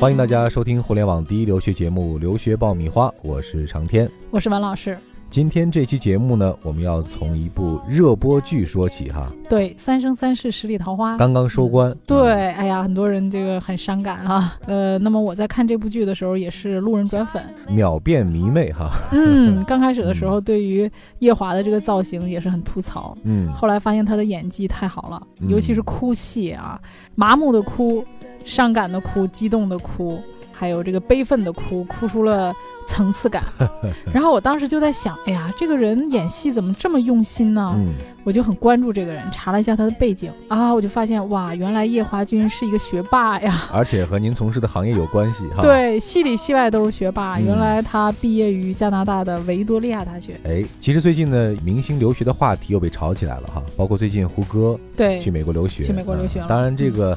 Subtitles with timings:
[0.00, 4.98] 欢迎大家收听互联网第一留学节目《留学爆米花》，我是长天，我是文老师。
[5.30, 9.30] 今天这期节目呢，我们要从一部热播剧说起哈。
[9.48, 11.96] 对，《三生三世十里桃花》刚刚收官。
[12.04, 14.58] 对，哎呀，很多人这个很伤感啊。
[14.66, 18.90] 呃，那么我在看这部剧的时候，也是路人转粉，秒变迷妹哈。
[19.12, 20.90] 嗯， 刚开始的时候，对于
[21.20, 23.16] 夜华的这个造型也是很吐槽。
[23.22, 23.52] 嗯。
[23.52, 26.80] 后来发现他的演技太好了，尤其是哭戏啊，
[27.14, 28.04] 麻木的哭，
[28.44, 30.20] 伤感的哭，激动的哭，
[30.50, 32.52] 还有这个悲愤的哭，哭出了。
[32.90, 33.44] 层次感，
[34.12, 37.72] 然后我当时就在想，哎呀，这个人演戏怎么这么用心呢？
[37.76, 37.92] 嗯，
[38.24, 45.62] 我就很关注这个人，查了一下他的背景啊，我就发现哇，原来叶华军是一个学霸呀，而且和您从事的行业有关系哈。
[45.62, 47.38] 对，戏里戏外都是学霸。
[47.38, 50.34] 原来他毕业于加拿大的维多利亚大学。
[50.42, 56.48] 哎，其实最近呢，明星留学的话题又被炒起来了哈，包括最近胡歌对去美国留学，去美国留学了。
[56.48, 57.16] 当然，这个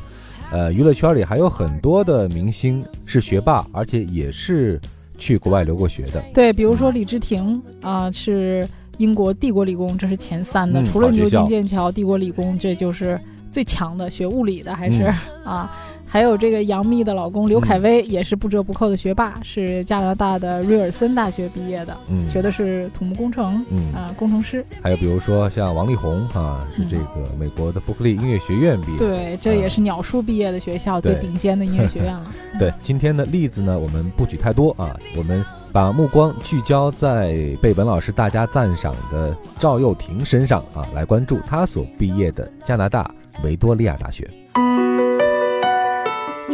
[0.52, 4.80] 呃，娱乐圈里还有很多的明星是学霸，而且也是。
[5.18, 13.20] 去国外留过学的，对，比如说李治廷啊，是英国帝国理工，这是前三的，除了牛津、剑桥、帝国理工，这就是
[13.52, 15.04] 最强的，学物理的还是
[15.44, 15.72] 啊。
[16.14, 21.98] 还有这个杨幂的老公刘恺威也是不折不扣的学霸，是加拿大的瑞尔森大学毕业的，
[22.32, 24.64] 学的是土木工程，啊，工程师。
[24.84, 32.28] 还有比如说像王力宏啊，是这个美国的伯克利音乐学院毕业，对，这也是鸟叔毕业的学校，最顶尖的音乐学院了。
[32.60, 43.10] 对，今天的例子呢，我们不举太多啊，我们把目光聚焦在被文老师大家赞赏的赵又廷身上啊，来关注他所毕业的加拿大
[43.44, 44.30] 维多利亚大学。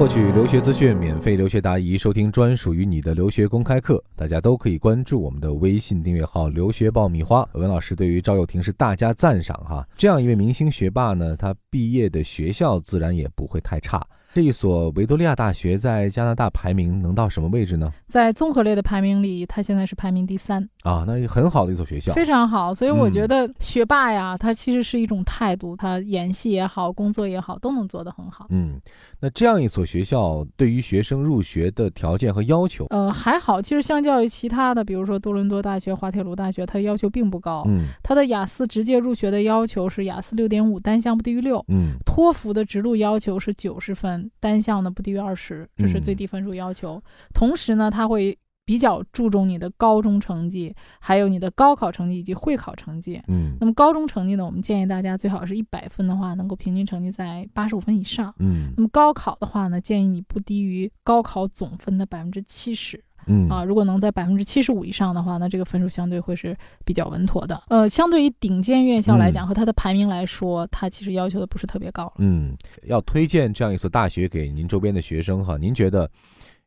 [0.00, 7.46] 获取留学资讯，免费留学答疑，收听专属于你的留学公开课，大家都可以关注我们的微信订阅号“留学爆米花”。
[7.52, 14.02] 文老师对于赵又廷是大加赞赏哈，这样一位明星学霸呢，他毕业的学校自然也不会太差。
[14.32, 17.86] 这一所维多利亚大学在加拿大排名能到什么位置呢？
[18.06, 22.72] 在综合类的排名里，它现在是排名第三啊，那很好的一所学校，非常好。
[22.72, 28.46] 所以我觉得学霸呀，他其实是一种态度，他演戏也好，工作也好，都能做得很好。
[28.50, 28.80] 嗯，
[29.18, 33.60] 那这样一所学校对于学生入学的条件和要求，呃，还好。
[33.60, 37.64] 其实相较于其他的，比如说多伦多大学、滑铁卢大学，它要求并不高。
[37.66, 41.64] 嗯，它的雅思直接入学的要求是雅思六点五，单项不低于六。
[41.66, 47.02] 嗯，托福的直录要求是九十分，单项的不低于二十，这是最低分数要求。
[47.32, 53.20] 同时呢，他会比较注重你的高中成绩，还有你的高考成绩以及会考成绩。
[53.26, 58.32] 嗯，那么高中成绩呢，我们建议大家最好是一百分的话，能够平均成绩在八十五分以上。
[58.38, 63.02] 嗯，那么高考的话呢，建议你不低于高考总分的百分之七十。
[63.30, 67.62] 嗯啊，如果能在百分之七十五以上的话，那这个分数相对会是比较稳妥的。
[67.68, 72.12] 呃，相对于顶尖院校来讲，和它的排名来说，它其实要求的不是特别高。
[72.18, 76.10] 嗯，要推荐这样一所大学给您周边的学生哈，您觉得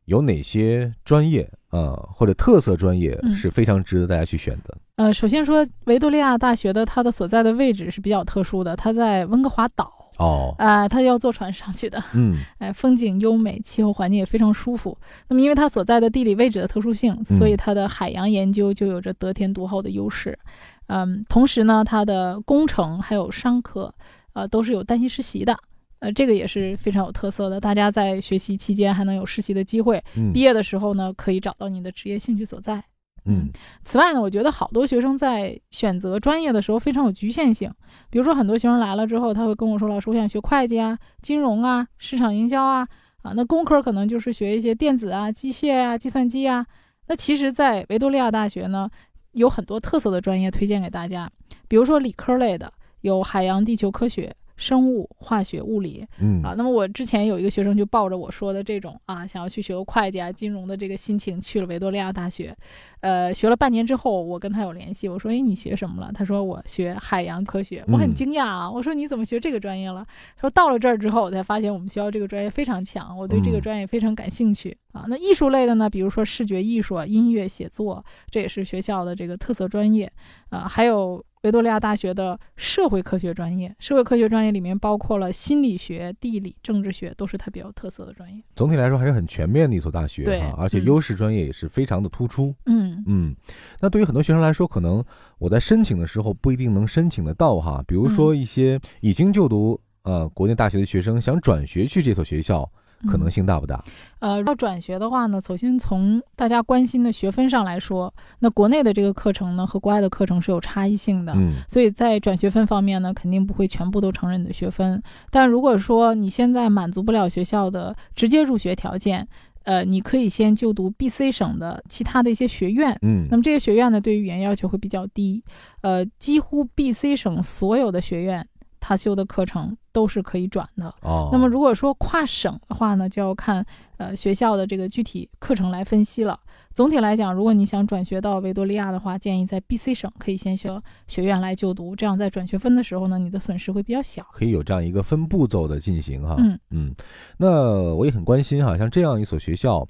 [0.06, 4.76] 有哪些专业啊或者特色专业是非常值得大家去选的？
[4.96, 9.92] 呃，首先说维多利亚大学的它的所在的位置是比较特殊的，它在温哥华岛。
[10.18, 14.96] 哦，啊，他要坐船上去的，嗯，哎，风景优美，气候环境也非常舒服。
[15.28, 20.38] 那么，因为它所在的地理位置的特殊性，所以它的海洋研究就有着得天独厚的优势。
[20.86, 23.92] 嗯，同时呢，它的工程还有商科，
[24.34, 25.56] 呃，都是有单薪实习的，
[25.98, 27.60] 呃，这个也是非常有特色的。
[27.60, 32.84] 大家在学习期间还能有实习的机会，毕业的时候呢，可以找到你的职业兴趣所在。
[33.26, 33.50] 嗯，
[33.82, 37.72] 此外呢，我觉得好多学生在选择专业的时候非常有局限性。
[38.10, 42.86] 比如说，很多学生来了之后，他会跟我说：“老师，我想学会计啊、金融啊、市场营销啊，
[43.22, 46.66] 啊，那工科可能就是学一些电子啊、机械啊、计算机啊。”
[47.08, 48.90] 那其实，在维多利亚大学呢，
[49.32, 51.30] 有很多特色的专业推荐给大家，
[51.66, 54.34] 比如说理科类的，有海洋地球科学。
[54.56, 62.56] 生物、化学、物理，嗯啊，那么我之前有一个学生就抱着我说的这种啊，想要去学会计啊、金融的这个心情去了维多利亚大学，
[63.00, 66.10] 呃，学了半年之后，我跟他有联系，我说，哎，你学什么了？
[66.14, 70.06] 他说我学海洋科学，我很惊讶啊，我说你怎么学这个专业了？
[70.36, 75.04] 他说到了这儿之后，我才发现我们学校这个专业非常强，我对这个专业非常感兴趣啊。
[75.08, 80.10] 那艺术类的呢，比如说视觉艺术、音乐写作，这也是学校的这个特色专业
[80.50, 81.24] 啊，还有。
[81.44, 83.74] 维多利亚大学的社会科学专业。
[83.78, 88.42] 社会科学专业里面包括了心理学、地理、政治学，都是它比较有特色的专业。
[88.56, 92.54] 总体来说还是很全面的一所大学对哈，而且嗯优势专业也是非常的突出。
[92.64, 93.36] 嗯嗯，
[93.80, 95.04] 那对于很多学生来说，可能
[95.38, 97.84] 我在申请的时候不一定能申请得到哈。
[97.86, 102.66] 比如说一些已经就读呃国内大学的学生，想转学去这所学校，
[103.06, 103.82] 可能性大不大？
[104.20, 111.32] 呃，要转学的话呢，首先从大家关心的学分上来说，那国内的这个课程呢和国外的课程是有差异性的。
[111.36, 115.02] 嗯所以在转学分方面呢，肯定不会全部都承认你的学分。
[115.30, 119.26] 但如果说你现在满足不了学校的直接入学条件，
[119.64, 122.96] 呃，你可以先就读 B、C 省的其他的一些学院。
[123.02, 125.42] 嗯那么这些学院呢，对于语言要求会比较低，
[125.80, 128.46] 呃，几乎 B、C 省所有的学院，
[128.86, 130.94] 他修的课程都是可以转的。
[131.00, 133.64] 哦，那么如果说跨省的话呢，就要看
[133.96, 136.38] 呃学校的这个具体课程来分析了。
[136.74, 140.68] 总体来讲，如果你想转学到维多利亚的话，建议在 B、C 省可以先学
[141.06, 144.26] 学院来就读，这样在转学分的时候呢，你的损失会比较小。
[144.34, 146.36] 可以有这样一个分步骤的进行哈。
[146.38, 146.94] 嗯嗯，
[147.38, 149.86] 那我也很关心哈，像这样一所学校，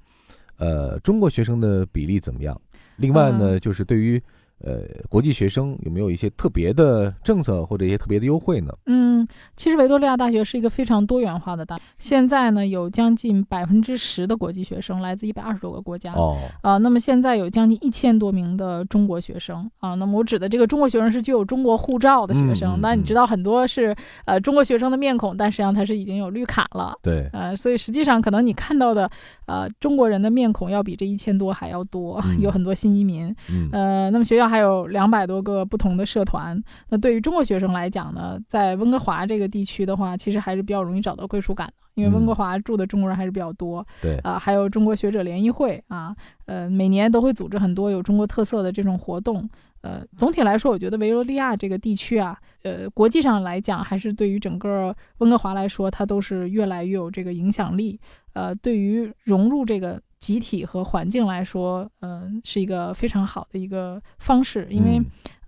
[0.58, 2.60] 呃，中国学生的比例怎么样？
[2.98, 4.22] 另外呢，嗯就是对于
[4.60, 8.72] 呃国际学生有没有一些特别的政策或者一些特别的优惠呢？
[8.86, 16.12] 嗯，其实维多利亚大学是一个非常多元化的大学，现在呢有将近百分之十的国际学生来自一百二十多个国家。
[16.14, 19.94] 哦，啊，那么现在有将近一千多名的中国学生啊。
[19.94, 22.78] 那么我指的这个中国学生是具有中国护照的学生。
[22.80, 26.94] 那你嗯知道很多是呃中国学生的面孔，但实际上他是已经有绿卡了。
[27.02, 29.10] 对，呃，所以实际上可能你看到的
[29.46, 33.34] 呃中国人的面孔要比这一千多还要多，嗯有很多新移民。
[33.50, 36.62] 嗯呃，那么学校还有两百多个不同的社团。
[36.88, 43.86] 那对于中国学生来讲呢，在温哥华这个地区的话，其实还是比较容易找到归属感的，因为温嗯哥华住的中国人还是比较多。
[44.00, 46.14] 对，啊、还有中国学者联谊会啊，
[46.46, 49.48] 呃，每年都会组织很多有中国特色的这种活动。
[49.84, 58.00] 呃，总体来说，我觉得维多利亚这个地区啊，呃，国际上来讲，还是对于整个温哥华来说，它都是越来越有这个影响力。
[58.32, 64.98] 呃，对于融入这个集体和环境来说，嗯、是一个非常好的一个方式，因为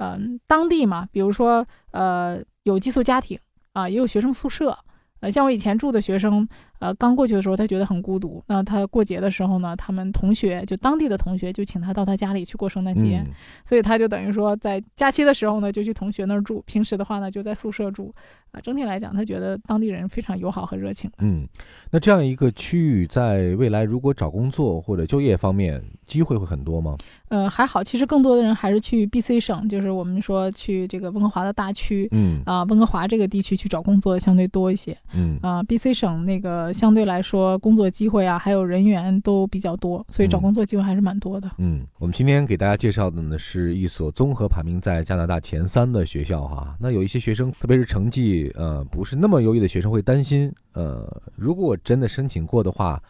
[0.01, 3.39] 嗯呃，当地嘛，比如说呃，有寄宿家庭
[3.73, 4.79] 啊、也有学生宿舍。
[5.21, 6.47] 呃，像我以前住的学生，
[6.79, 8.43] 呃，刚过去的时候，他觉得很孤独。
[8.49, 13.33] 那他过节的时候呢，他们同学就当地的同学就请他到他家里去过圣诞节，嗯
[13.65, 18.15] 所以他就等于说在假期的时候呢，就去同学那儿住，平时的话呢，就在宿舍住。
[18.57, 21.19] 啊、整体来讲，他觉得当地人非常友好和热情的。
[21.21, 21.47] 嗯，
[21.91, 26.97] 那这样一个区域，在未来如果找工作或者就业方面，机会会很多吗？
[27.29, 32.09] 呃，还好，其实更多的人还是去 B、C 省，就是我们说去这个温哥华的大区。
[32.13, 41.51] 嗯啊、温哥华这个地区去找工作相对多一些嗯啊、b C 省那个相对来说工作机会啊，还有人员都比较多，所以找嗯工作机会还是蛮多的。
[41.59, 46.75] 嗯，我们今天给大家介绍的呢是一所综合排名在加拿大前三的学校哈。
[46.81, 53.03] 那有一些学生，特别是成绩呃不是那么优异的学生，会担心呃，如果我真的申请过的话，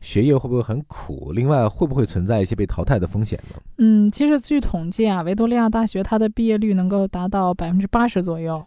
[0.00, 1.32] 学业会不会很苦？
[1.32, 3.60] 另外，会不会存在一些被淘汰的风险呢？
[3.78, 8.62] 嗯，其实据统计啊，维多利亚大学它的毕业率能够达到百分之八十左右。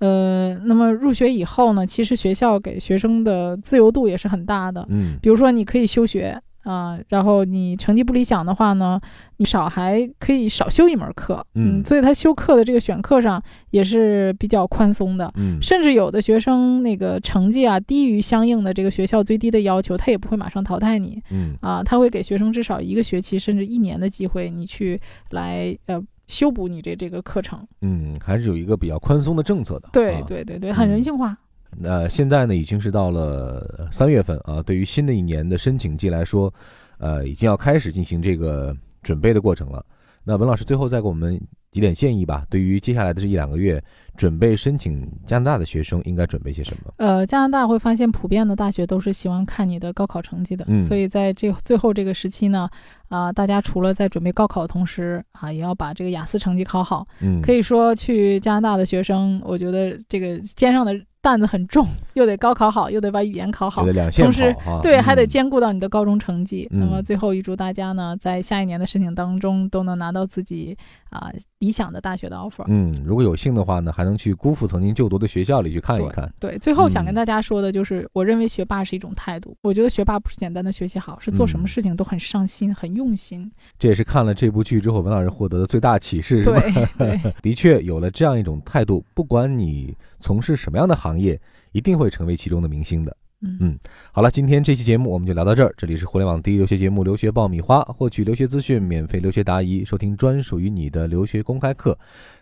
[0.00, 4.84] 呃，那么入学以后呢，其实学校给学生的自由度也是很大的。
[4.90, 9.00] 嗯比如说，你可以休学啊、然后你成绩不理想的话呢，
[9.36, 11.44] 你少还可以少修一门课。
[11.54, 15.32] 嗯所以他修课的这个选课上也是比较宽松的。
[15.36, 21.22] 嗯甚至有的学生那个成绩啊低于相应的这个学校最低的要求，他也不会马上淘汰你。
[21.30, 25.00] 嗯啊，他会给学生至少一个学期甚至一年的机会，你去
[25.30, 27.60] 来呃修补你这这个课程。
[27.82, 29.90] 嗯，还是有一个比较宽松的政策的。
[29.92, 31.36] 对啊对对对，很人嗯性化。
[31.82, 36.52] 呃，现在呢已经是到了三月份啊，对于新的一年的申请季来说，
[36.98, 39.84] 呃，已经要开始进行这个准备的过程了。
[40.26, 41.38] 那文老师最后再给我们
[41.70, 43.82] 几点建议吧，对于接下来的这一两个月
[44.16, 46.94] 准备申请加拿大的学生应该准备些什么？
[46.96, 52.66] 呃，加拿大会发现普遍的大学都是喜欢看你的高考成绩的，嗯所以在这最后这个时期呢，
[53.08, 57.06] 啊、大家除了在准备高考的同时啊，也要把这个雅思成绩考好。
[57.20, 66.68] 嗯，可以说，去加拿大的学生，我觉得这个肩上的担子很重，又得高考好，又得把语言考好，两同时对，还得嗯兼顾到你的高中成绩。
[66.70, 70.76] 那么嗯最后预祝大家呢，在下一年的申请当中都能拿到自己
[71.08, 72.64] 啊、理想的大学的 offer。
[72.66, 76.30] 嗯，如果有幸的话呢，还能去辜负曾经就读的学校里去看一看。
[76.38, 79.56] 对，最后想跟嗯大家说的就是，我认为学霸是一种态度。
[79.62, 83.50] 我觉得学霸不是简单的学习好，是做什么嗯事情都很上心、很用心。
[83.78, 86.60] 这也是看了这部剧之后，文老师获得的最大启示，是吧？
[86.98, 91.40] 对对， 的确有了这样一种态度，不管你从事什么样的行业，
[91.72, 93.16] 一定会成为其中的明星的。
[93.46, 93.78] 嗯嗯，
[94.10, 95.74] 好了，今天这期节目我们就聊到这儿。
[95.76, 101.98] 这里是互联网第一留学节目《留学爆米花》，获取留学资讯，免费留学答疑，收听专属于你的留学公开课。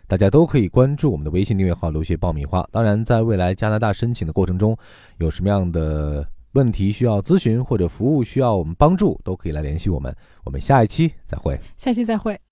[0.07, 2.65] 大家都可以关注我们的微信订阅号“留学爆米花”。
[2.71, 4.77] 当然，在未来加拿大申请的过程中，
[5.17, 10.15] 有什么样的问题需要咨询或者服务需要我们帮助，都可以来联系我们。
[10.45, 11.59] 我们下一期再会。
[11.75, 12.43] 下期再会。